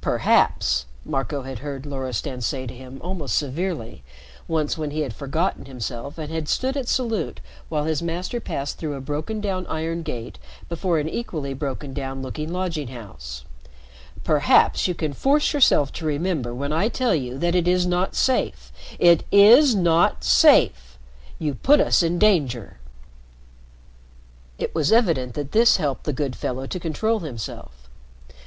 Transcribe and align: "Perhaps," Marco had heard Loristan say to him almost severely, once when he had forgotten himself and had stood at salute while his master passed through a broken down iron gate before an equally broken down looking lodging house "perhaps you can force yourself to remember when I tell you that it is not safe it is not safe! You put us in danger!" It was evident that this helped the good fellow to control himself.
"Perhaps," 0.00 0.86
Marco 1.04 1.42
had 1.42 1.58
heard 1.58 1.84
Loristan 1.84 2.40
say 2.40 2.66
to 2.66 2.72
him 2.72 2.98
almost 3.02 3.36
severely, 3.36 4.02
once 4.48 4.78
when 4.78 4.92
he 4.92 5.00
had 5.00 5.12
forgotten 5.12 5.66
himself 5.66 6.16
and 6.16 6.32
had 6.32 6.48
stood 6.48 6.74
at 6.74 6.88
salute 6.88 7.38
while 7.68 7.84
his 7.84 8.00
master 8.00 8.40
passed 8.40 8.78
through 8.78 8.94
a 8.94 9.00
broken 9.02 9.42
down 9.42 9.66
iron 9.66 10.02
gate 10.02 10.38
before 10.70 10.98
an 10.98 11.06
equally 11.06 11.52
broken 11.52 11.92
down 11.92 12.22
looking 12.22 12.50
lodging 12.50 12.88
house 12.88 13.44
"perhaps 14.24 14.88
you 14.88 14.94
can 14.94 15.12
force 15.12 15.52
yourself 15.52 15.92
to 15.92 16.06
remember 16.06 16.54
when 16.54 16.72
I 16.72 16.88
tell 16.88 17.14
you 17.14 17.36
that 17.40 17.54
it 17.54 17.68
is 17.68 17.84
not 17.86 18.14
safe 18.14 18.72
it 18.98 19.26
is 19.30 19.74
not 19.74 20.24
safe! 20.24 20.96
You 21.38 21.56
put 21.56 21.78
us 21.80 22.02
in 22.02 22.18
danger!" 22.18 22.78
It 24.58 24.74
was 24.74 24.92
evident 24.92 25.34
that 25.34 25.52
this 25.52 25.76
helped 25.76 26.04
the 26.04 26.14
good 26.14 26.34
fellow 26.36 26.66
to 26.66 26.80
control 26.80 27.18
himself. 27.20 27.90